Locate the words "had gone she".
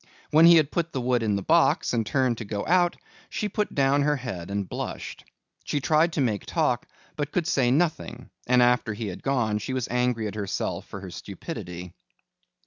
9.09-9.73